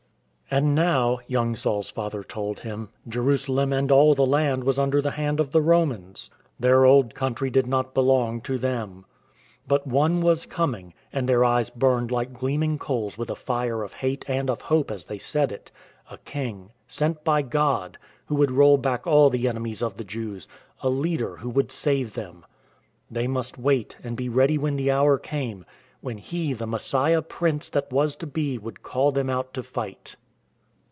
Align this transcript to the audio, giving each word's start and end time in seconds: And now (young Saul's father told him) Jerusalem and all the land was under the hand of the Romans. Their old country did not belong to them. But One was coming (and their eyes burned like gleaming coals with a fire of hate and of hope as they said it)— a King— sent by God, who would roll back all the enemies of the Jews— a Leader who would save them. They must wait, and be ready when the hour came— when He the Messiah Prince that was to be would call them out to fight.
And 0.53 0.75
now 0.75 1.19
(young 1.27 1.55
Saul's 1.55 1.89
father 1.89 2.23
told 2.25 2.59
him) 2.59 2.89
Jerusalem 3.07 3.71
and 3.71 3.89
all 3.89 4.13
the 4.13 4.25
land 4.25 4.65
was 4.65 4.77
under 4.77 5.01
the 5.01 5.11
hand 5.11 5.39
of 5.39 5.51
the 5.51 5.61
Romans. 5.61 6.29
Their 6.59 6.83
old 6.83 7.15
country 7.15 7.49
did 7.49 7.67
not 7.67 7.93
belong 7.93 8.41
to 8.41 8.57
them. 8.57 9.05
But 9.65 9.87
One 9.87 10.19
was 10.19 10.45
coming 10.45 10.93
(and 11.13 11.29
their 11.29 11.45
eyes 11.45 11.69
burned 11.69 12.11
like 12.11 12.33
gleaming 12.33 12.77
coals 12.79 13.17
with 13.17 13.29
a 13.31 13.35
fire 13.37 13.81
of 13.81 13.93
hate 13.93 14.25
and 14.29 14.49
of 14.49 14.63
hope 14.63 14.91
as 14.91 15.05
they 15.05 15.17
said 15.17 15.53
it)— 15.53 15.71
a 16.11 16.17
King— 16.17 16.71
sent 16.85 17.23
by 17.23 17.41
God, 17.41 17.97
who 18.25 18.35
would 18.35 18.51
roll 18.51 18.77
back 18.77 19.07
all 19.07 19.29
the 19.29 19.47
enemies 19.47 19.81
of 19.81 19.95
the 19.95 20.03
Jews— 20.03 20.49
a 20.81 20.89
Leader 20.89 21.37
who 21.37 21.49
would 21.49 21.71
save 21.71 22.13
them. 22.13 22.45
They 23.09 23.25
must 23.25 23.57
wait, 23.57 23.95
and 24.03 24.17
be 24.17 24.27
ready 24.27 24.57
when 24.57 24.75
the 24.75 24.91
hour 24.91 25.17
came— 25.17 25.63
when 26.01 26.17
He 26.17 26.51
the 26.51 26.67
Messiah 26.67 27.21
Prince 27.21 27.69
that 27.69 27.89
was 27.89 28.17
to 28.17 28.27
be 28.27 28.57
would 28.57 28.83
call 28.83 29.13
them 29.13 29.29
out 29.29 29.53
to 29.53 29.63
fight. 29.63 30.17